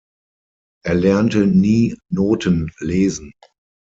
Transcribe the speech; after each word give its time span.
Er 0.83 0.95
lernte 0.95 1.45
nie 1.45 1.95
Noten 2.09 2.71
lesen. 2.79 3.33